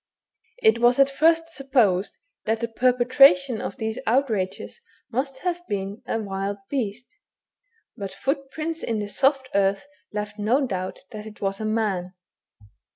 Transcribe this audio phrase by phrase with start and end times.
[0.63, 4.81] It was at first supposed that the perpetration of these outrages
[5.11, 7.19] must have been a wild beast,
[7.95, 12.15] but footprints in the soft earth left no doubt that it was a man.